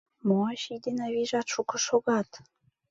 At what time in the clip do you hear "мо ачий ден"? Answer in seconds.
0.27-0.97